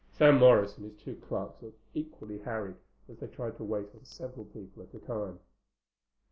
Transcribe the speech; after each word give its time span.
Sam 0.17 0.39
Morris 0.39 0.77
and 0.79 0.85
his 0.91 0.99
two 0.99 1.13
clerks 1.15 1.61
looked 1.61 1.79
equally 1.93 2.39
harried 2.39 2.77
as 3.07 3.19
they 3.19 3.27
tried 3.27 3.55
to 3.57 3.63
wait 3.63 3.85
on 3.93 4.03
several 4.03 4.45
people 4.45 4.81
at 4.81 4.95
a 4.95 4.99
time. 5.05 5.39